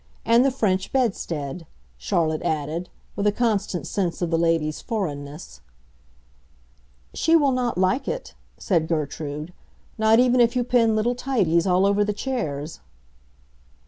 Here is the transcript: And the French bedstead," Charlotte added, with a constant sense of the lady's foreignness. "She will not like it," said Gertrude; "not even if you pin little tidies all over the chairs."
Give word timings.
And 0.25 0.43
the 0.43 0.49
French 0.49 0.91
bedstead," 0.91 1.67
Charlotte 1.95 2.41
added, 2.41 2.89
with 3.15 3.27
a 3.27 3.31
constant 3.31 3.85
sense 3.85 4.19
of 4.23 4.31
the 4.31 4.37
lady's 4.39 4.81
foreignness. 4.81 5.61
"She 7.13 7.35
will 7.35 7.51
not 7.51 7.77
like 7.77 8.07
it," 8.07 8.33
said 8.57 8.87
Gertrude; 8.87 9.53
"not 9.99 10.17
even 10.17 10.39
if 10.41 10.55
you 10.55 10.63
pin 10.63 10.95
little 10.95 11.13
tidies 11.13 11.67
all 11.67 11.85
over 11.85 12.03
the 12.03 12.13
chairs." 12.13 12.79